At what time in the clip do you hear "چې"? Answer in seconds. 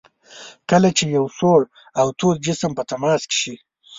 0.97-1.05